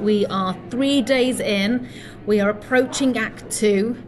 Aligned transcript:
We 0.00 0.24
are 0.26 0.56
three 0.70 1.02
days 1.02 1.40
in, 1.40 1.88
we 2.26 2.40
are 2.40 2.48
approaching 2.48 3.18
Act 3.18 3.50
Two, 3.50 4.02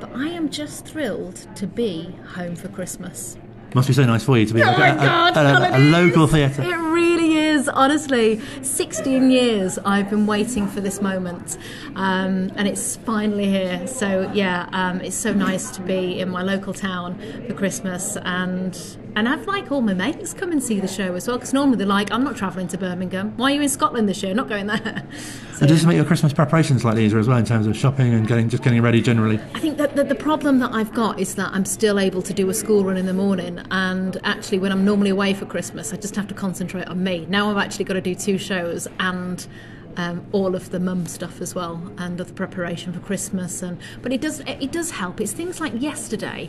but 0.00 0.10
I 0.14 0.28
am 0.28 0.50
just 0.50 0.86
thrilled 0.86 1.46
to 1.56 1.66
be 1.66 2.14
home 2.34 2.54
for 2.54 2.68
Christmas. 2.68 3.36
Must 3.74 3.88
be 3.88 3.94
so 3.94 4.04
nice 4.04 4.22
for 4.22 4.38
you 4.38 4.46
to 4.46 4.54
be 4.54 4.62
Oh 4.62 4.66
my 4.66 4.88
a, 4.88 4.96
God, 4.96 5.36
a, 5.36 5.78
a 5.78 5.80
local 5.80 6.26
theatre. 6.26 6.62
It 6.62 6.76
really 6.76 7.38
is, 7.38 7.68
honestly. 7.68 8.40
16 8.62 9.30
years 9.30 9.78
I've 9.78 10.10
been 10.10 10.26
waiting 10.26 10.68
for 10.68 10.80
this 10.80 11.00
moment, 11.00 11.56
um, 11.96 12.52
and 12.54 12.68
it's 12.68 12.96
finally 12.98 13.48
here. 13.48 13.86
So, 13.86 14.30
yeah, 14.34 14.68
um, 14.72 15.00
it's 15.00 15.16
so 15.16 15.32
nice 15.32 15.70
to 15.72 15.82
be 15.82 16.20
in 16.20 16.28
my 16.28 16.42
local 16.42 16.72
town 16.72 17.18
for 17.48 17.54
Christmas 17.54 18.16
and. 18.18 18.78
And 19.14 19.28
I've 19.28 19.46
like 19.46 19.70
all 19.70 19.82
my 19.82 19.92
mates 19.92 20.32
come 20.32 20.52
and 20.52 20.62
see 20.62 20.80
the 20.80 20.88
show 20.88 21.14
as 21.14 21.28
well, 21.28 21.36
because 21.36 21.52
normally 21.52 21.76
they're 21.76 21.86
like, 21.86 22.10
"I'm 22.10 22.24
not 22.24 22.36
travelling 22.36 22.68
to 22.68 22.78
Birmingham. 22.78 23.36
Why 23.36 23.52
are 23.52 23.54
you 23.56 23.60
in 23.62 23.68
Scotland 23.68 24.08
this 24.08 24.22
year? 24.22 24.34
Not 24.34 24.48
going 24.48 24.66
there." 24.66 25.06
So, 25.52 25.66
And 25.66 25.68
does 25.68 25.84
it 25.84 25.86
make 25.86 25.96
your 25.96 26.06
Christmas 26.06 26.32
preparations 26.32 26.82
like 26.82 26.96
easier 26.96 27.18
as 27.18 27.28
well 27.28 27.36
in 27.36 27.44
terms 27.44 27.66
of 27.66 27.76
shopping 27.76 28.14
and 28.14 28.26
getting 28.26 28.48
just 28.48 28.62
getting 28.64 28.80
ready 28.80 29.02
generally? 29.02 29.38
I 29.54 29.60
think 29.60 29.76
that 29.76 29.94
the, 29.94 30.02
the 30.02 30.14
problem 30.14 30.58
that 30.60 30.72
I've 30.72 30.92
got 30.94 31.20
is 31.20 31.34
that 31.34 31.52
I'm 31.52 31.66
still 31.66 32.00
able 32.00 32.22
to 32.22 32.32
do 32.32 32.48
a 32.48 32.54
school 32.54 32.84
run 32.84 32.96
in 32.96 33.04
the 33.06 33.12
morning, 33.12 33.60
and 33.70 34.16
actually, 34.24 34.58
when 34.58 34.72
I'm 34.72 34.84
normally 34.84 35.10
away 35.10 35.34
for 35.34 35.44
Christmas, 35.44 35.92
I 35.92 35.96
just 35.98 36.16
have 36.16 36.26
to 36.28 36.34
concentrate 36.34 36.88
on 36.88 37.04
me. 37.04 37.26
Now 37.28 37.50
I've 37.50 37.58
actually 37.58 37.84
got 37.84 37.94
to 37.94 38.00
do 38.00 38.14
two 38.14 38.38
shows 38.38 38.88
and. 38.98 39.46
Um, 39.94 40.26
all 40.32 40.54
of 40.54 40.70
the 40.70 40.80
mum 40.80 41.04
stuff 41.04 41.42
as 41.42 41.54
well, 41.54 41.92
and 41.98 42.18
of 42.18 42.26
the 42.28 42.32
preparation 42.32 42.94
for 42.94 43.00
Christmas, 43.00 43.60
and 43.60 43.76
but 44.00 44.10
it 44.10 44.22
does 44.22 44.40
it 44.40 44.72
does 44.72 44.90
help. 44.90 45.20
It's 45.20 45.32
things 45.32 45.60
like 45.60 45.74
yesterday, 45.78 46.48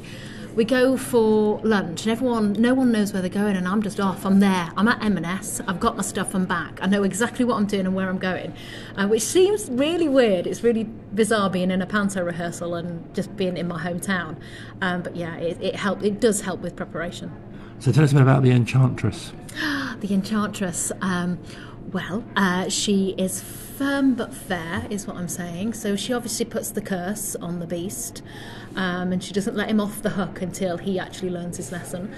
we 0.56 0.66
go 0.66 0.98
for 0.98 1.60
lunch, 1.64 2.04
and 2.04 2.12
everyone, 2.12 2.54
no 2.54 2.74
one 2.74 2.92
knows 2.92 3.12
where 3.12 3.22
they're 3.22 3.30
going, 3.30 3.56
and 3.56 3.68
I'm 3.68 3.82
just 3.82 4.00
off. 4.00 4.26
I'm 4.26 4.40
there. 4.40 4.70
I'm 4.78 4.88
at 4.88 5.04
M&S. 5.04 5.62
I've 5.68 5.80
got 5.80 5.98
my 5.98 6.04
stuff. 6.04 6.36
I'm 6.36 6.46
back. 6.46 6.80
I 6.82 6.88
know 6.88 7.04
exactly 7.04 7.44
what 7.44 7.56
I'm 7.56 7.66
doing 7.66 7.86
and 7.86 7.96
where 7.96 8.08
I'm 8.08 8.20
going, 8.20 8.54
uh, 8.96 9.08
which 9.08 9.24
seems 9.24 9.70
really 9.70 10.08
weird. 10.08 10.46
It's 10.46 10.64
really 10.64 10.84
bizarre 10.84 11.50
being 11.50 11.72
in 11.72 11.82
a 11.82 11.86
panto 11.88 12.24
rehearsal 12.24 12.76
and 12.76 13.14
just 13.16 13.36
being 13.36 13.58
in 13.58 13.68
my 13.68 13.82
hometown. 13.82 14.38
Um, 14.82 15.02
but 15.02 15.16
yeah, 15.16 15.36
it, 15.38 15.60
it 15.62 15.76
help. 15.76 16.04
It 16.04 16.20
does 16.20 16.42
help 16.42 16.62
with 16.62 16.76
preparation. 16.76 17.32
So 17.80 17.92
tell 17.92 18.04
us 18.04 18.12
a 18.12 18.16
bit 18.16 18.22
about 18.22 18.44
the 18.44 18.52
Enchantress. 18.52 19.34
The 20.00 20.14
Enchantress. 20.14 20.92
Um, 21.02 21.40
well, 21.94 22.24
uh, 22.36 22.68
she 22.68 23.16
is 23.18 23.42
firm 23.78 24.16
but 24.16 24.34
fair, 24.34 24.86
is 24.90 25.08
what 25.08 25.18
I'm 25.18 25.28
saying. 25.28 25.74
So 25.74 25.96
she 25.96 26.14
obviously 26.14 26.46
puts 26.46 26.70
the 26.70 26.82
curse 26.82 27.36
on 27.36 27.60
the 27.60 27.68
beast, 27.68 28.22
um, 28.76 29.12
and 29.12 29.24
she 29.24 29.34
doesn't 29.34 29.56
let 29.56 29.70
him 29.70 29.80
off 29.80 30.02
the 30.02 30.12
hook 30.12 30.42
until 30.42 30.78
he 30.78 31.00
actually 31.00 31.30
learns 31.30 31.58
his 31.58 31.72
lesson. 31.72 32.14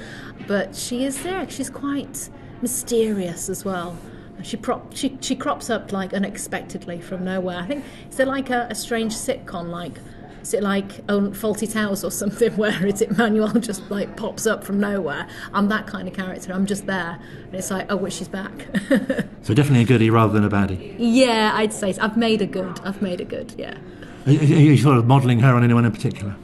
But 0.47 0.75
she 0.75 1.05
is 1.05 1.23
there. 1.23 1.49
She's 1.49 1.69
quite 1.69 2.29
mysterious 2.61 3.49
as 3.49 3.65
well. 3.65 3.97
She, 4.43 4.57
prop, 4.57 4.93
she 4.93 5.17
she 5.21 5.35
crops 5.35 5.69
up 5.69 5.91
like 5.91 6.13
unexpectedly 6.13 6.99
from 6.99 7.23
nowhere. 7.23 7.57
I 7.57 7.65
think 7.65 7.85
there 8.11 8.25
like 8.25 8.49
a, 8.49 8.67
a 8.69 8.75
strange 8.75 9.13
sitcom 9.13 9.69
like 9.69 9.97
is 10.45 10.53
it 10.53 10.61
like 10.61 11.01
oh, 11.09 11.21
Fawlty 11.31 11.71
Towers 11.71 12.03
or 12.03 12.11
something 12.11 12.51
where 12.55 12.85
is 12.85 13.01
it 13.01 13.17
Manuel 13.17 13.49
just 13.59 13.89
like 13.89 14.15
pops 14.15 14.45
up 14.45 14.63
from 14.63 14.79
nowhere? 14.79 15.27
I'm 15.53 15.69
that 15.69 15.87
kind 15.87 16.07
of 16.07 16.13
character. 16.13 16.53
I'm 16.53 16.67
just 16.67 16.85
there, 16.85 17.19
and 17.45 17.55
it's 17.55 17.71
like 17.71 17.87
oh, 17.91 17.95
well, 17.95 18.11
she's 18.11 18.27
back. 18.27 18.51
So 19.45 19.53
definitely 19.53 19.81
a 19.81 19.85
goodie 19.85 20.09
rather 20.09 20.33
than 20.33 20.43
a 20.43 20.49
baddie. 20.49 20.95
yeah, 20.97 21.51
I'd 21.53 21.71
say 21.71 21.93
so. 21.93 22.01
I've 22.01 22.17
made 22.17 22.41
a 22.41 22.47
good. 22.47 22.79
I've 22.83 22.99
made 22.99 23.21
a 23.21 23.25
good. 23.25 23.53
Yeah. 23.59 23.77
Are 24.25 24.31
you, 24.31 24.39
are 24.39 24.59
you 24.59 24.77
sort 24.77 24.97
of 24.97 25.05
modelling 25.05 25.39
her 25.39 25.53
on 25.53 25.63
anyone 25.63 25.85
in 25.85 25.91
particular? 25.91 26.35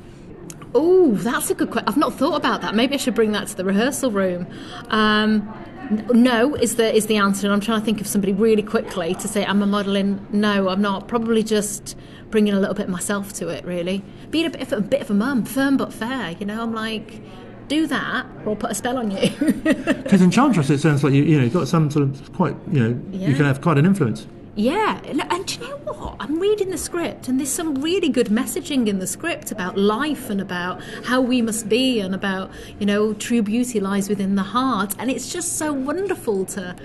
Oh, 0.76 1.14
that's 1.16 1.50
a 1.50 1.56
good 1.56 1.72
question. 1.72 1.90
I've 1.90 1.98
not 1.98 2.14
thought 2.14 2.36
about 2.36 2.62
that. 2.62 2.76
Maybe 2.76 2.94
I 2.94 2.98
should 2.98 3.16
bring 3.16 3.32
that 3.32 3.48
to 3.48 3.58
the 3.58 3.66
rehearsal 3.66 4.12
room. 4.12 4.46
Um, 4.90 5.52
no, 5.92 6.56
is 6.56 6.75
the 6.75 6.94
is 6.94 7.08
the 7.08 7.17
answer. 7.17 7.47
And 7.47 7.53
I'm 7.53 7.61
trying 7.61 7.80
to 7.80 7.86
think 7.86 8.02
of 8.02 8.08
somebody 8.08 8.34
really 8.34 8.64
quickly 8.64 9.14
to 9.16 9.28
say, 9.28 9.45
I'm 9.45 9.61
I 9.61 9.66
modelling?" 9.66 10.25
No, 10.31 10.70
I'm 10.70 10.81
not. 10.81 11.08
Probably 11.08 11.44
just 11.44 11.95
bringing 12.30 12.53
a 12.53 12.59
little 12.59 12.75
bit 12.75 12.89
myself 12.89 13.34
to 13.34 13.50
it. 13.50 13.66
Really, 13.66 14.03
being 14.30 14.45
a 14.45 14.50
bit 14.50 14.62
of 14.62 14.73
a 14.73 14.81
bit 14.81 15.02
of 15.02 15.09
a 15.12 15.14
mum, 15.14 15.45
firm 15.45 15.78
but 15.78 15.94
fair. 15.94 16.31
You 16.31 16.45
know, 16.45 16.62
I'm 16.62 16.73
like, 16.73 17.22
do 17.67 17.88
that, 17.88 18.25
or 18.46 18.50
I'll 18.51 18.56
put 18.56 18.72
a 18.72 18.75
spell 18.75 18.97
on 18.97 19.12
you. 19.12 19.30
Because 20.01 20.22
Enchantress, 20.22 20.69
it 20.69 20.80
sounds 20.80 21.03
like 21.03 21.13
you 21.13 21.24
you 21.24 21.38
know 21.38 21.44
you've 21.44 21.53
got 21.53 21.68
some 21.68 21.90
sort 21.90 22.03
of 22.03 22.34
quite 22.34 22.56
you 22.72 22.80
know 22.80 23.01
you 23.12 23.34
can 23.35 23.46
have 23.46 23.62
quite 23.62 23.78
an 23.78 23.85
influence. 23.85 24.28
Yeah, 24.53 25.00
and 25.06 25.45
do 25.45 25.53
you 25.53 25.62
know 25.62 25.78
what? 25.78 26.17
I'm 26.19 26.38
reading 26.38 26.72
the 26.72 26.78
script, 26.78 27.29
and 27.29 27.39
there's 27.39 27.51
some 27.51 27.75
really 27.75 28.09
good 28.09 28.28
messaging 28.28 28.88
in 28.88 29.00
the 29.00 29.07
script 29.07 29.50
about 29.50 29.78
life 29.78 30.29
and 30.29 30.41
about 30.41 30.84
how 31.06 31.22
we 31.22 31.41
must 31.41 31.69
be, 31.69 32.01
and 32.01 32.13
about 32.13 32.51
you 32.78 32.85
know 32.85 33.13
true 33.13 33.41
beauty 33.41 33.79
lies 33.79 34.09
within 34.09 34.35
the 34.35 34.44
heart, 34.44 34.94
and 35.00 35.09
it's 35.09 35.31
just 35.31 35.57
so 35.57 35.72
wonderful 35.72 36.44
to, 36.47 36.75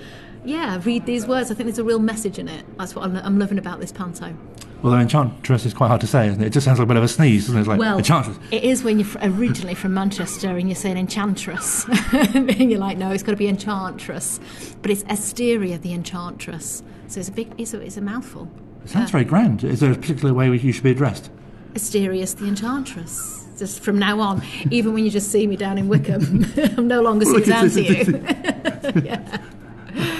yeah, 0.45 0.81
read 0.85 1.07
these 1.07 1.27
words. 1.27 1.51
I 1.51 1.55
think 1.55 1.67
there's 1.67 1.81
a 1.81 1.85
real 1.85 1.99
message 1.99 2.39
in 2.39 2.47
it. 2.47 2.65
That's 2.79 2.95
what 2.95 3.05
I'm, 3.05 3.17
I'm 3.17 3.39
loving 3.39 3.59
about 3.59 3.81
this 3.81 3.91
panto. 3.91 4.37
Although 4.85 4.99
Enchantress 4.99 5.65
is 5.67 5.75
quite 5.75 5.89
hard 5.89 6.01
to 6.03 6.07
say, 6.07 6.29
isn't 6.29 6.41
it? 6.43 6.47
It 6.49 6.51
just 6.53 6.65
sounds 6.65 6.79
like 6.79 6.85
a 6.85 6.89
bit 6.89 6.97
of 6.97 7.03
a 7.03 7.09
sneeze, 7.09 7.47
doesn't 7.47 7.57
it? 7.57 7.61
It's 7.61 7.69
like 7.69 7.81
Well, 7.81 7.99
Enchantress. 7.99 8.39
it 8.51 8.63
is 8.63 8.85
when 8.85 9.01
you're 9.01 9.09
originally 9.23 9.75
from 9.75 9.95
Manchester 9.95 10.57
and 10.57 10.69
you 10.69 10.75
say 10.75 10.91
an 10.91 10.97
enchantress, 10.99 11.87
and 12.13 12.71
you're 12.71 12.79
like, 12.79 12.99
no, 12.99 13.11
it's 13.11 13.23
got 13.23 13.33
to 13.33 13.37
be 13.37 13.49
enchantress, 13.49 14.39
but 14.83 14.91
it's 14.91 15.03
Asteria 15.09 15.79
the 15.79 15.93
enchantress. 15.93 16.83
So 17.09 17.21
it's 17.21 17.29
a 17.29 17.33
big, 17.33 17.53
it's 17.59 17.73
a, 17.75 17.81
it's 17.81 17.97
a 17.97 18.01
mouthful. 18.03 18.49
It 18.85 18.91
sounds 18.91 19.11
very 19.11 19.25
grand. 19.25 19.65
Is 19.65 19.81
there 19.81 19.91
a 19.91 19.97
particular 19.97 20.33
way 20.33 20.49
you 20.57 20.73
should 20.73 20.85
be 20.85 20.91
addressed? 20.93 21.31
Asterius 21.75 22.37
the 22.37 22.47
Enchantress. 22.47 23.45
Just 23.59 23.81
from 23.81 23.99
now 23.99 24.21
on, 24.21 24.43
even 24.71 24.93
when 24.93 25.05
you 25.05 25.11
just 25.11 25.33
see 25.33 25.47
me 25.47 25.57
down 25.57 25.79
in 25.79 25.89
Wycombe, 25.89 26.47
I'm 26.77 26.87
no 26.87 27.01
longer 27.01 27.25
Suzanne 27.27 27.71
to 27.71 27.83
you. 27.83 28.23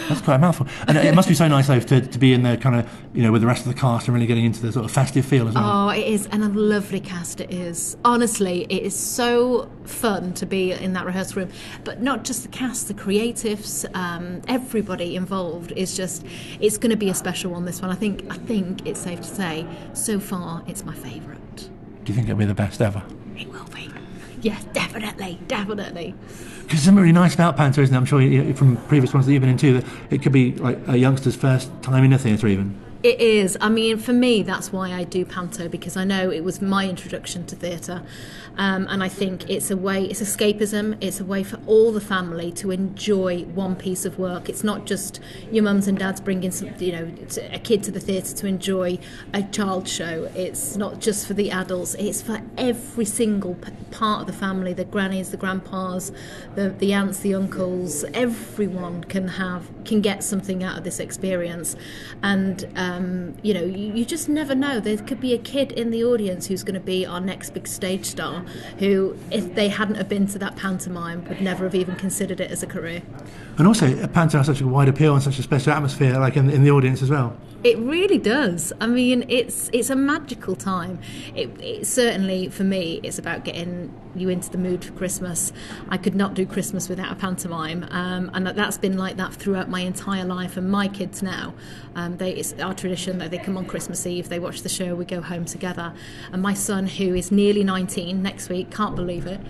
That's 0.09 0.21
quite 0.21 0.37
a 0.37 0.39
mouthful. 0.39 0.67
And 0.87 0.97
it 0.97 1.15
must 1.15 1.29
be 1.29 1.35
so 1.35 1.49
nice 1.49 1.67
though 1.67 1.81
to, 1.81 2.01
to 2.01 2.19
be 2.19 2.33
in 2.33 2.43
there, 2.43 2.57
kind 2.57 2.77
of 2.77 2.91
you 3.15 3.23
know, 3.23 3.33
with 3.33 3.41
the 3.41 3.47
rest 3.47 3.67
of 3.67 3.73
the 3.73 3.79
cast 3.79 4.07
and 4.07 4.15
really 4.15 4.27
getting 4.27 4.45
into 4.45 4.61
the 4.61 4.73
sort 4.73 4.85
of 4.85 4.91
festive 4.91 5.25
feel 5.25 5.49
as 5.49 5.55
well. 5.55 5.89
Oh, 5.89 5.89
it 5.91 6.07
is, 6.07 6.27
and 6.27 6.45
a 6.45 6.49
lovely 6.49 7.01
cast 7.01 7.41
it 7.41 7.53
is. 7.53 7.97
Honestly, 8.05 8.65
it 8.69 8.83
is 8.83 8.95
so 8.95 9.71
fun 9.85 10.35
to 10.35 10.47
be 10.47 10.73
in 10.73 10.93
that 10.93 11.07
rehearsal 11.07 11.43
room. 11.43 11.53
But 11.85 12.03
not 12.03 12.25
just 12.25 12.43
the 12.43 12.49
cast, 12.49 12.89
the 12.89 12.95
creatives, 12.95 13.85
um, 13.95 14.43
everybody 14.49 15.17
involved 15.17 15.73
is 15.73 15.97
just. 15.97 16.25
It's 16.61 16.79
going 16.79 16.91
to 16.91 16.97
be 16.97 17.11
a 17.11 17.15
special 17.15 17.53
one. 17.53 17.65
This 17.65 17.81
one, 17.83 17.91
I 17.91 17.95
think. 17.95 18.25
I 18.31 18.37
think 18.37 18.87
it's 18.87 19.01
safe 19.01 19.21
to 19.21 19.27
say, 19.27 19.67
so 19.93 20.21
far, 20.21 20.63
it's 20.67 20.85
my 20.85 20.95
favourite. 20.95 21.57
Do 21.57 22.13
you 22.13 22.15
think 22.15 22.29
it'll 22.29 22.39
be 22.39 22.45
the 22.45 22.55
best 22.55 22.81
ever? 22.81 23.03
It 23.37 23.49
will 23.49 23.65
be. 23.65 23.91
Yes, 24.47 24.63
definitely, 24.73 25.41
definitely. 25.49 26.15
Because 26.63 26.83
something 26.83 27.03
really 27.03 27.13
nice 27.13 27.35
about 27.35 27.57
Panto, 27.57 27.83
isn't 27.83 27.93
it? 27.93 27.99
I'm 27.99 28.05
sure 28.05 28.23
you 28.23 28.55
from 28.55 28.77
previous 28.87 29.13
ones 29.13 29.27
that 29.27 29.33
you've 29.33 29.41
been 29.41 29.51
in 29.51 29.57
too, 29.57 29.81
that 29.81 29.85
it 30.09 30.23
could 30.23 30.31
be 30.31 30.53
like 30.53 30.79
a 30.87 30.97
youngster's 30.97 31.35
first 31.35 31.69
time 31.83 32.05
in 32.05 32.13
a 32.13 32.19
theatre 32.19 32.47
even. 32.47 32.86
It 33.07 33.21
is. 33.21 33.57
I 33.61 33.69
mean, 33.69 33.99
for 33.99 34.13
me, 34.13 34.43
that's 34.43 34.73
why 34.73 34.91
I 34.91 35.05
do 35.05 35.25
panto 35.25 35.69
because 35.69 35.97
I 35.97 36.03
know 36.03 36.29
it 36.29 36.43
was 36.43 36.61
my 36.61 36.89
introduction 36.89 37.47
to 37.47 37.55
theatre, 37.55 38.03
um, 38.59 38.89
and 38.91 39.01
I 39.01 39.09
think 39.09 39.49
it's 39.49 39.71
a 39.71 39.77
way, 39.77 40.07
it's 40.07 40.21
escapism. 40.21 40.97
It's 41.01 41.21
a 41.21 41.25
way 41.25 41.45
for 41.45 41.61
all 41.69 41.93
the 41.93 42.01
family 42.01 42.51
to 42.55 42.73
enjoy 42.73 43.45
one 43.45 43.77
piece 43.77 44.05
of 44.07 44.19
work. 44.19 44.49
It's 44.49 44.65
not 44.65 44.87
just 44.87 45.21
your 45.53 45.63
mums 45.63 45.87
and 45.87 45.97
dads 45.97 46.21
bringing 46.21 46.51
some, 46.51 46.75
you 46.81 46.91
know, 46.91 47.15
a 47.53 47.61
kid 47.61 47.85
to 47.85 47.93
the 47.93 48.01
theatre 48.01 48.35
to 48.35 48.47
enjoy 48.49 48.99
a 49.33 49.45
child 49.45 49.87
show. 49.87 50.29
It's 50.35 50.75
not 50.77 51.01
just 51.01 51.29
for 51.29 51.35
the 51.35 51.53
adults. 51.53 51.95
It's 51.95 52.23
for 52.23 52.41
every 52.59 53.05
single 53.05 53.55
part 53.93 54.23
of 54.23 54.27
the 54.27 54.33
family: 54.33 54.73
the 54.73 54.85
grannies, 54.85 55.31
the 55.31 55.37
grandpas, 55.37 56.11
the 56.57 56.71
the 56.71 56.93
aunts, 56.93 57.21
the 57.21 57.37
uncles. 57.37 58.03
Everyone 58.15 59.05
can 59.05 59.29
have 59.29 59.71
can 59.85 60.01
get 60.01 60.25
something 60.25 60.65
out 60.65 60.77
of 60.77 60.83
this 60.83 60.99
experience, 60.99 61.77
and. 62.21 62.67
Um, 62.75 62.96
you 63.43 63.55
know, 63.55 63.63
you, 63.63 63.93
you 63.95 64.05
just 64.05 64.29
never 64.29 64.55
know. 64.55 64.81
There 64.81 64.97
could 64.99 65.21
be 65.21 65.35
a 65.35 65.39
kid 65.39 65.73
in 65.73 65.91
the 65.91 66.05
audience 66.05 66.47
who's 66.47 66.63
going 66.63 66.75
to 66.75 66.81
be 66.81 67.07
our 67.07 67.21
next 67.21 67.51
big 67.51 67.67
stage 67.67 68.05
star, 68.05 68.41
who, 68.79 69.17
if 69.31 69.55
they 69.55 69.69
hadn't 69.69 69.97
have 69.97 70.09
been 70.09 70.27
to 70.29 70.39
that 70.39 70.57
pantomime, 70.57 71.25
would 71.29 71.41
never 71.41 71.65
have 71.65 71.75
even 71.75 71.97
considered 71.97 72.41
it 72.41 72.51
as 72.51 72.63
a 72.63 72.67
career. 72.67 73.03
And 73.59 73.67
also, 73.67 74.07
Panto 74.09 74.37
has 74.39 74.47
such 74.47 74.61
a 74.61 74.67
wide 74.67 74.89
appeal 74.89 75.15
and 75.15 75.23
such 75.23 75.39
a 75.39 75.43
special 75.43 75.73
atmosphere, 75.73 76.19
like 76.19 76.37
in, 76.37 76.51
in 76.51 76.63
the 76.63 76.71
audience 76.71 77.03
as 77.03 77.11
well. 77.11 77.37
It 77.65 77.79
really 77.79 78.19
does. 78.19 78.73
I 78.81 78.87
mean, 78.87 79.25
it's 79.29 79.71
it's 79.73 79.91
a 79.91 79.97
magical 79.97 80.55
time. 80.55 81.01
It, 81.35 81.51
it 81.61 81.87
certainly 81.87 82.49
for 82.49 82.63
me, 82.65 83.01
it's 83.03 83.19
about 83.19 83.45
getting 83.45 83.93
you 84.15 84.29
into 84.29 84.51
the 84.51 84.59
mood 84.59 84.85
for 84.85 84.93
Christmas. 84.93 85.53
I 85.89 85.97
could 85.97 86.15
not 86.15 86.35
do 86.35 86.47
Christmas 86.47 86.89
without 86.89 87.11
a 87.11 87.17
pantomime, 87.17 87.89
um, 87.91 88.31
and 88.35 88.47
that, 88.47 88.57
that's 88.57 88.79
been 88.79 88.97
like 88.97 89.17
that 89.17 89.35
throughout 89.35 89.69
my 89.69 89.81
entire 89.81 90.25
life. 90.25 90.57
And 90.57 90.71
my 90.71 90.87
kids 90.87 91.23
now, 91.23 91.55
um, 91.97 92.19
they 92.19 92.33
it's 92.33 92.53
our 92.61 92.75
tradition 92.87 93.19
that 93.19 93.33
they 93.33 93.39
come 93.39 93.59
on 93.59 93.67
Christmas 93.67 94.07
Eve, 94.07 94.29
they 94.29 94.39
watch 94.39 94.63
the 94.63 94.69
show, 94.69 94.95
we 94.95 95.05
go 95.05 95.21
home 95.21 95.45
together. 95.45 95.93
And 96.33 96.41
my 96.41 96.55
son, 96.55 96.87
who 96.87 97.15
is 97.15 97.33
nearly 97.33 97.65
19 97.65 98.23
next 98.23 98.49
week, 98.49 98.71
can't 98.71 98.95
believe 98.95 99.27
it, 99.27 99.41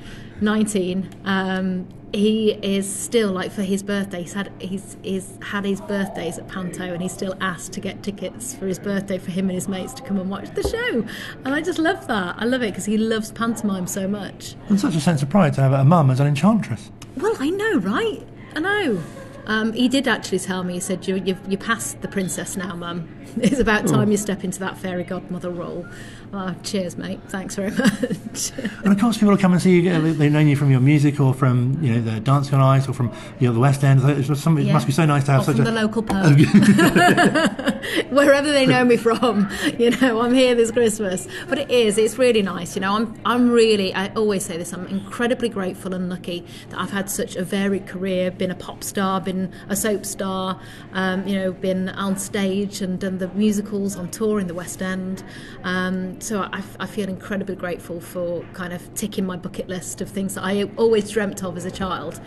19. 0.40 1.10
Um, 1.26 1.86
he 2.14 2.52
is 2.52 2.90
still 2.90 3.32
like 3.32 3.52
for 3.52 3.62
his 3.62 3.82
birthday. 3.82 4.22
He's 4.22 4.32
had 4.32 4.50
he's, 4.58 4.96
he's 5.02 5.38
had 5.42 5.66
his 5.66 5.82
birthdays 5.82 6.38
at 6.38 6.48
Panto, 6.48 6.84
and 6.84 7.02
he's 7.02 7.12
still 7.12 7.34
asked 7.42 7.72
to 7.74 7.80
get 7.80 8.02
tickets 8.02 8.54
for 8.54 8.66
his 8.66 8.78
birthday 8.78 9.18
for 9.18 9.30
him 9.30 9.50
and 9.50 9.54
his 9.54 9.68
mates 9.68 9.92
to 9.94 10.02
come 10.02 10.18
and 10.18 10.30
watch 10.30 10.48
the 10.54 10.62
show. 10.62 11.04
And 11.44 11.54
I 11.54 11.60
just 11.60 11.78
love 11.78 12.06
that. 12.06 12.36
I 12.38 12.46
love 12.46 12.62
it 12.62 12.70
because 12.70 12.86
he 12.86 12.96
loves 12.96 13.32
pantomime 13.32 13.86
so 13.86 14.08
much. 14.08 14.54
And 14.70 14.80
such 14.80 14.94
a 14.94 15.00
sense 15.00 15.22
of 15.22 15.28
pride 15.28 15.52
to 15.54 15.60
have 15.60 15.72
a 15.72 15.84
mum 15.84 16.10
as 16.10 16.20
an 16.20 16.26
enchantress. 16.26 16.90
Well, 17.18 17.36
I 17.38 17.50
know, 17.50 17.78
right? 17.80 18.26
I 18.54 18.60
know. 18.60 19.02
Um, 19.46 19.72
he 19.72 19.88
did 19.88 20.08
actually 20.08 20.40
tell 20.40 20.64
me. 20.64 20.74
He 20.74 20.80
said, 20.80 21.06
"You 21.06 21.16
you 21.16 21.36
you 21.48 21.56
passed 21.58 22.00
the 22.02 22.08
princess 22.08 22.56
now, 22.56 22.74
Mum. 22.74 23.08
It's 23.38 23.58
about 23.60 23.86
time 23.86 24.10
you 24.10 24.16
step 24.16 24.44
into 24.44 24.58
that 24.60 24.78
fairy 24.78 25.04
godmother 25.04 25.50
role." 25.50 25.86
Oh, 26.32 26.54
cheers, 26.64 26.96
mate. 26.98 27.20
Thanks 27.28 27.54
very 27.54 27.70
much. 27.82 28.50
And 28.82 28.92
of 28.92 28.98
course, 29.00 29.16
people 29.16 29.30
will 29.30 29.38
come 29.38 29.52
and 29.52 29.62
see 29.62 29.78
you. 29.80 29.90
uh, 29.92 30.00
They 30.12 30.28
know 30.28 30.40
you 30.40 30.56
from 30.56 30.70
your 30.70 30.80
music 30.80 31.20
or 31.20 31.32
from 31.32 31.78
you 31.82 31.92
know 31.94 32.00
the 32.00 32.18
Dancing 32.20 32.54
on 32.54 32.60
Ice 32.60 32.88
or 32.88 32.92
from 32.92 33.12
you 33.38 33.46
know 33.48 33.54
the 33.54 33.60
West 33.60 33.84
End. 33.84 34.00
Some, 34.36 34.58
It 34.58 34.64
Yeah. 34.64 34.72
must 34.72 34.86
be 34.86 34.92
so 34.92 35.06
nice 35.06 35.24
to 35.24 35.32
have 35.32 35.42
Or 35.42 35.44
such 35.44 35.56
from 35.56 35.66
a. 35.66 35.70
the 35.70 35.80
local 35.82 36.02
pub. 36.02 36.36
Wherever 38.10 38.50
they 38.50 38.66
know 38.66 38.84
me 38.84 38.96
from, 38.96 39.48
you 39.78 39.90
know, 39.90 40.20
I'm 40.20 40.34
here 40.34 40.54
this 40.54 40.70
Christmas. 40.70 41.28
But 41.48 41.58
it 41.58 41.70
is, 41.70 41.98
it's 41.98 42.18
really 42.18 42.42
nice. 42.42 42.74
You 42.74 42.80
know, 42.80 42.94
I'm, 42.96 43.14
I'm 43.24 43.50
really, 43.50 43.94
I 43.94 44.08
always 44.14 44.44
say 44.44 44.56
this, 44.56 44.72
I'm 44.72 44.86
incredibly 44.88 45.48
grateful 45.48 45.94
and 45.94 46.08
lucky 46.08 46.44
that 46.70 46.80
I've 46.80 46.90
had 46.90 47.08
such 47.10 47.36
a 47.36 47.44
varied 47.44 47.86
career, 47.86 48.30
been 48.30 48.50
a 48.50 48.54
pop 48.56 48.82
star, 48.82 49.20
been 49.20 49.35
a 49.68 49.76
soap 49.76 50.04
star, 50.04 50.60
um, 50.92 51.26
you 51.26 51.36
know, 51.38 51.52
been 51.52 51.88
on 51.90 52.16
stage 52.18 52.82
and 52.82 52.98
done 52.98 53.18
the 53.18 53.28
musicals 53.28 53.96
on 53.96 54.10
tour 54.10 54.40
in 54.40 54.46
the 54.46 54.54
West 54.54 54.82
End. 54.82 55.22
Um, 55.64 56.20
so 56.20 56.42
I, 56.42 56.62
I 56.80 56.86
feel 56.86 57.08
incredibly 57.08 57.56
grateful 57.56 58.00
for 58.00 58.44
kind 58.52 58.72
of 58.72 58.82
ticking 58.94 59.26
my 59.26 59.36
bucket 59.36 59.68
list 59.68 60.00
of 60.00 60.08
things 60.08 60.34
that 60.34 60.44
I 60.44 60.64
always 60.76 61.10
dreamt 61.10 61.42
of 61.42 61.56
as 61.56 61.64
a 61.64 61.70
child 61.70 62.20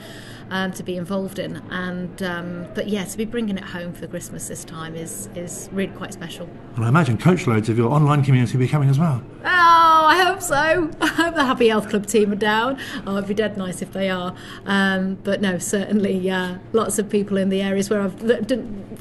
um, 0.50 0.72
to 0.74 0.84
be 0.84 0.98
involved 0.98 1.40
in. 1.40 1.58
And 1.70 2.22
um, 2.24 2.68
but 2.74 2.88
yeah, 2.88 3.06
to 3.06 3.18
be 3.18 3.26
bringing 3.26 3.58
it 3.58 3.64
home 3.64 3.94
for 3.94 4.08
Christmas 4.08 4.48
this 4.48 4.64
time 4.64 4.96
is 4.96 5.30
is 5.36 5.70
really 5.72 5.94
quite 5.94 6.14
special. 6.14 6.50
And 6.76 6.86
I 6.86 6.90
imagine 6.90 7.18
coach 7.18 7.48
loads 7.48 7.70
of 7.70 7.78
your 7.78 7.92
online 7.92 8.24
community 8.24 8.58
will 8.58 8.66
be 8.66 8.70
coming 8.70 8.90
as 8.90 9.00
well. 9.00 9.24
Oh, 9.44 10.06
I 10.08 10.24
hope 10.24 10.42
so. 10.42 10.92
I 11.02 11.08
hope 11.08 11.36
the 11.36 11.46
Happy 11.46 11.70
Health 11.70 11.90
Club 11.90 12.06
team 12.06 12.32
are 12.32 12.36
down. 12.36 12.80
Oh, 13.06 13.18
it'd 13.18 13.28
be 13.28 13.34
dead 13.34 13.58
nice 13.58 13.82
if 13.82 13.94
they 13.94 14.10
are. 14.10 14.36
Um, 14.66 15.16
but 15.24 15.42
no, 15.42 15.58
certainly, 15.58 16.18
yeah, 16.18 16.58
lots 16.74 17.00
of 17.00 17.10
people 17.10 17.38
in 17.38 17.50
the 17.50 17.62
areas 17.62 17.90
where 17.90 18.02
I've 18.02 18.22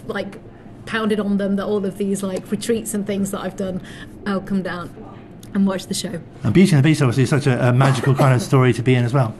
like 0.06 0.38
pounded 0.86 1.20
on 1.20 1.36
them 1.36 1.56
that 1.56 1.66
all 1.66 1.84
of 1.84 1.98
these 1.98 2.22
like 2.22 2.50
retreats 2.50 2.94
and 2.94 3.06
things 3.06 3.30
that 3.30 3.40
I've 3.40 3.56
done, 3.56 3.82
I'll 4.26 4.40
come 4.40 4.62
down 4.62 4.92
and 5.54 5.66
watch 5.66 5.86
the 5.86 5.94
show. 5.94 6.20
And 6.42 6.54
Beauty 6.54 6.74
and 6.74 6.84
the 6.84 6.88
Beast 6.88 7.02
obviously 7.02 7.24
is 7.24 7.30
such 7.30 7.46
a, 7.46 7.68
a 7.68 7.72
magical 7.72 8.14
kind 8.14 8.34
of 8.34 8.42
story 8.50 8.72
to 8.72 8.82
be 8.82 8.94
in 8.94 9.04
as 9.04 9.12
well. 9.12 9.34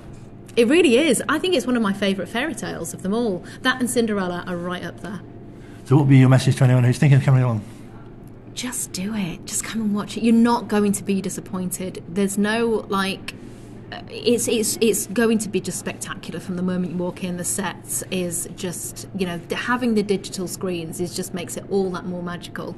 It 0.59 0.67
really 0.67 0.97
is. 0.99 1.23
I 1.29 1.39
think 1.39 1.55
it's 1.55 1.67
one 1.67 1.77
of 1.77 1.83
my 1.83 1.93
favourite 1.93 2.29
fairy 2.29 2.55
tales 2.55 2.93
of 2.93 3.03
them 3.03 3.15
all. 3.15 3.45
That 3.63 3.79
and 3.81 3.89
Cinderella 3.89 4.43
are 4.45 4.57
right 4.57 4.83
up 4.85 5.01
there. 5.01 5.21
So, 5.85 5.95
what 5.95 6.03
would 6.03 6.11
be 6.11 6.19
your 6.19 6.29
message 6.29 6.57
to 6.57 6.65
anyone 6.65 6.83
who's 6.83 6.99
thinking 6.99 7.19
of 7.19 7.25
coming 7.25 7.43
along? 7.45 7.63
just 8.55 8.91
do 8.91 9.15
it. 9.15 9.47
Just 9.47 9.63
come 9.63 9.81
and 9.81 9.95
watch 9.95 10.17
it. 10.17 10.25
You're 10.25 10.35
not 10.35 10.67
going 10.67 10.91
to 10.91 11.05
be 11.05 11.23
disappointed. 11.23 12.03
There's 12.09 12.37
no 12.37 12.85
like. 12.89 13.35
uh, 13.93 14.01
It's 14.11 14.49
it's 14.49 14.77
it's 14.81 15.07
going 15.07 15.39
to 15.39 15.49
be 15.49 15.61
just 15.61 15.79
spectacular 15.79 16.41
from 16.41 16.57
the 16.57 16.63
moment 16.63 16.91
you 16.91 16.99
walk 16.99 17.23
in. 17.23 17.37
The 17.37 17.45
sets 17.45 18.03
is 18.11 18.49
just 18.57 19.07
you 19.17 19.27
know 19.27 19.41
having 19.53 19.95
the 19.95 20.03
digital 20.03 20.49
screens 20.49 21.01
is 21.01 21.15
just 21.15 21.33
makes 21.35 21.57
it 21.57 21.65
all 21.71 21.89
that 21.93 22.05
more 22.07 22.23
magical, 22.23 22.75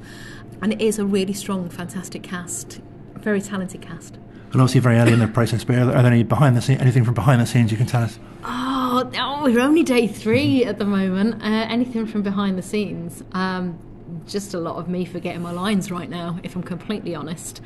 and 0.61 0.71
it 0.71 0.81
is 0.81 0.99
a 0.99 1.05
really 1.05 1.33
strong, 1.33 1.67
fantastic 1.67 2.21
cast, 2.21 2.79
very 3.15 3.41
talented 3.41 3.81
cast. 3.81 4.19
And 4.51 4.61
obviously, 4.61 4.81
very 4.81 4.97
early 4.97 5.13
in 5.13 5.19
the 5.19 5.27
process, 5.27 5.63
but 5.63 5.75
are 5.75 5.85
there, 5.85 5.95
are 5.95 6.03
there 6.03 6.11
any 6.11 6.23
behind 6.23 6.57
the 6.57 6.61
scene, 6.61 6.77
anything 6.79 7.05
from 7.05 7.13
behind 7.13 7.41
the 7.41 7.45
scenes 7.45 7.71
you 7.71 7.77
can 7.77 7.85
tell 7.85 8.03
us? 8.03 8.19
Oh, 8.43 9.09
oh 9.17 9.43
we're 9.45 9.61
only 9.61 9.83
day 9.83 10.07
three 10.07 10.65
at 10.65 10.77
the 10.77 10.85
moment. 10.85 11.41
Uh, 11.41 11.67
anything 11.69 12.05
from 12.05 12.21
behind 12.21 12.57
the 12.57 12.61
scenes? 12.61 13.23
Um, 13.31 13.79
just 14.27 14.53
a 14.53 14.59
lot 14.59 14.75
of 14.75 14.89
me 14.89 15.05
forgetting 15.05 15.41
my 15.41 15.51
lines 15.51 15.89
right 15.89 16.09
now, 16.09 16.37
if 16.43 16.55
I'm 16.55 16.63
completely 16.63 17.15
honest. 17.15 17.61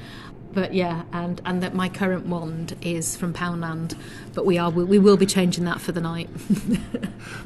But 0.56 0.74
yeah, 0.74 1.04
and 1.12 1.42
and 1.46 1.62
that 1.62 1.76
my 1.76 1.90
current 1.90 2.28
wand 2.28 2.78
is 2.82 3.16
from 3.18 3.34
Poundland, 3.34 3.96
but 4.34 4.46
we 4.46 4.58
are 4.58 4.72
we, 4.72 4.86
we 4.86 4.98
will 4.98 5.18
be 5.18 5.26
changing 5.26 5.66
that 5.66 5.82
for 5.82 5.92
the 5.92 6.02
night. 6.02 6.30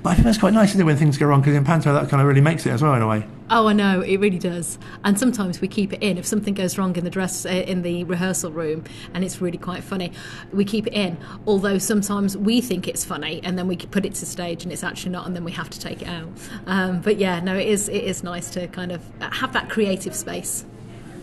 But 0.04 0.12
I 0.12 0.14
think 0.14 0.26
that's 0.26 0.38
quite 0.38 0.54
nice, 0.54 0.70
isn't 0.70 0.82
it, 0.82 0.86
when 0.86 0.98
things 0.98 1.18
go 1.18 1.26
wrong? 1.26 1.42
Because 1.42 1.56
in 1.56 1.66
Panto, 1.66 1.94
that 1.94 2.10
kind 2.10 2.22
of 2.22 2.28
really 2.28 2.42
makes 2.42 2.66
it 2.66 2.72
as 2.72 2.82
well, 2.82 2.94
in 2.94 3.02
a 3.02 3.08
way. 3.08 3.26
Oh, 3.50 3.68
I 3.68 3.74
know 3.74 4.02
it 4.02 4.18
really 4.18 4.38
does. 4.38 4.78
And 5.04 5.20
sometimes 5.20 5.60
we 5.60 5.68
keep 5.68 5.92
it 5.92 6.02
in. 6.02 6.18
If 6.18 6.26
something 6.26 6.54
goes 6.54 6.78
wrong 6.78 6.96
in 6.96 7.04
the 7.04 7.10
dress 7.10 7.46
uh, 7.46 7.50
in 7.50 7.82
the 7.82 8.04
rehearsal 8.06 8.52
room, 8.52 8.84
and 9.14 9.24
it's 9.24 9.42
really 9.42 9.58
quite 9.58 9.84
funny, 9.84 10.12
we 10.54 10.64
keep 10.64 10.88
it 10.88 10.94
in. 10.94 11.18
Although 11.48 11.80
sometimes 11.80 12.38
we 12.38 12.62
think 12.62 12.88
it's 12.88 13.04
funny, 13.04 13.42
and 13.44 13.58
then 13.58 13.68
we 13.68 13.76
put 13.78 14.06
it 14.06 14.14
to 14.16 14.26
stage, 14.26 14.64
and 14.64 14.72
it's 14.72 14.84
actually 14.84 15.12
not, 15.12 15.26
and 15.26 15.36
then 15.36 15.44
we 15.44 15.52
have 15.52 15.70
to 15.70 15.80
take 15.80 16.02
it 16.02 16.08
out. 16.08 16.28
Um, 16.66 17.02
but 17.02 17.18
yeah, 17.18 17.40
no, 17.40 17.56
it 17.56 17.68
is 17.68 17.90
it 17.90 18.04
is 18.04 18.24
nice 18.24 18.50
to 18.52 18.68
kind 18.68 18.92
of 18.92 19.02
have 19.20 19.54
that 19.54 19.70
creative 19.70 20.16
space. 20.16 20.66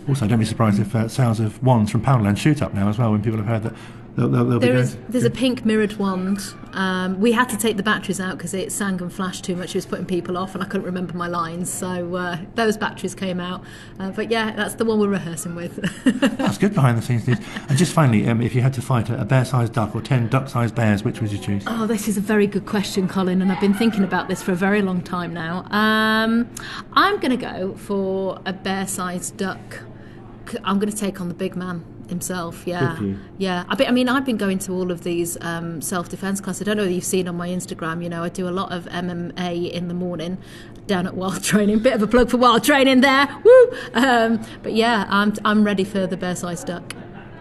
Also, 0.08 0.26
don't 0.26 0.38
be 0.38 0.44
surprised 0.44 0.79
if 0.81 0.94
uh, 0.94 1.08
sales 1.08 1.41
of 1.41 1.62
wands 1.62 1.91
from 1.91 2.03
Poundland 2.03 2.37
shoot 2.38 2.62
up 2.62 2.73
now 2.75 2.88
as 2.88 2.99
well 2.99 3.11
when 3.12 3.23
people 3.23 3.38
have 3.38 3.47
heard 3.49 3.62
that 3.64 3.75
they'll, 4.17 4.29
they'll, 4.29 4.44
they'll 4.44 4.58
be 4.61 4.67
There 4.67 4.75
going. 4.75 4.85
is 4.85 4.97
there's 5.08 5.25
a 5.25 5.31
pink 5.31 5.64
mirrored 5.64 5.97
wand. 5.97 6.41
Um, 6.73 7.19
we 7.20 7.32
had 7.32 7.49
to 7.49 7.56
take 7.56 7.76
the 7.79 7.82
batteries 7.82 8.20
out 8.20 8.37
because 8.37 8.53
it 8.53 8.70
sang 8.70 9.00
and 9.00 9.11
flashed 9.12 9.44
too 9.44 9.56
much. 9.56 9.70
It 9.70 9.79
was 9.79 9.87
putting 9.87 10.05
people 10.06 10.37
off, 10.37 10.55
and 10.55 10.62
I 10.62 10.67
couldn't 10.67 10.85
remember 10.87 11.14
my 11.14 11.26
lines. 11.26 11.73
So 11.73 12.14
uh, 12.14 12.38
those 12.55 12.76
batteries 12.76 13.14
came 13.14 13.41
out. 13.41 13.64
Uh, 13.99 14.11
but 14.11 14.31
yeah, 14.31 14.53
that's 14.55 14.75
the 14.75 14.85
one 14.85 15.00
we're 15.00 15.08
rehearsing 15.08 15.55
with. 15.55 15.76
That's 16.37 16.58
good 16.58 16.75
behind 16.75 16.99
the 16.99 17.03
scenes 17.03 17.26
news. 17.26 17.38
And 17.69 17.79
just 17.79 17.93
finally, 17.93 18.29
um, 18.29 18.41
if 18.43 18.55
you 18.55 18.61
had 18.61 18.75
to 18.75 18.82
fight 18.82 19.08
a, 19.08 19.20
a 19.20 19.25
bear-sized 19.25 19.73
duck 19.73 19.94
or 19.97 20.03
ten 20.03 20.29
duck-sized 20.29 20.75
bears, 20.75 21.03
which 21.03 21.20
would 21.20 21.32
you 21.32 21.38
choose? 21.38 21.64
Oh, 21.67 21.87
this 21.87 22.06
is 22.08 22.17
a 22.17 22.20
very 22.20 22.47
good 22.47 22.67
question, 22.67 23.08
Colin, 23.08 23.41
and 23.43 23.50
I've 23.50 23.61
been 23.61 23.75
thinking 23.75 24.05
about 24.05 24.29
this 24.29 24.43
for 24.43 24.53
a 24.53 24.56
very 24.56 24.82
long 24.82 25.00
time 25.03 25.32
now. 25.32 25.64
Um, 25.70 26.49
I'm 26.93 27.19
going 27.19 27.31
to 27.31 27.37
go 27.38 27.75
for 27.76 28.41
a 28.44 28.53
bear-sized 28.53 29.37
duck. 29.38 29.81
I'm 30.64 30.78
going 30.78 30.90
to 30.90 30.96
take 30.96 31.20
on 31.20 31.28
the 31.28 31.34
big 31.34 31.56
man 31.56 31.84
himself. 32.08 32.66
Yeah, 32.66 32.98
yeah. 33.38 33.64
I, 33.69 33.75
be, 33.75 33.87
I 33.87 33.90
mean, 33.90 34.08
I've 34.08 34.25
been 34.25 34.37
going 34.37 34.58
to 34.60 34.72
all 34.72 34.90
of 34.90 35.02
these 35.02 35.37
um, 35.40 35.81
self-defense 35.81 36.40
classes. 36.40 36.62
I 36.62 36.64
don't 36.64 36.76
know 36.76 36.84
if 36.84 36.93
you've 36.93 37.04
seen 37.04 37.28
on 37.28 37.37
my 37.37 37.48
Instagram. 37.48 38.02
You 38.02 38.08
know, 38.08 38.22
I 38.22 38.28
do 38.28 38.48
a 38.48 38.50
lot 38.50 38.72
of 38.72 38.84
MMA 38.87 39.70
in 39.70 39.88
the 39.88 39.94
morning 39.94 40.38
down 40.87 41.06
at 41.06 41.14
Wild 41.14 41.43
Training. 41.50 41.81
Bit 41.81 41.94
of 41.94 42.02
a 42.02 42.06
plug 42.06 42.31
for 42.31 42.37
Wild 42.37 42.64
Training 42.64 43.00
there. 43.00 43.28
Woo! 43.44 43.70
Um, 43.94 44.44
but 44.62 44.72
yeah, 44.72 45.06
I'm 45.08 45.34
I'm 45.44 45.64
ready 45.64 45.84
for 45.84 46.06
the 46.06 46.16
bear-sized 46.16 46.66
duck. 46.66 46.94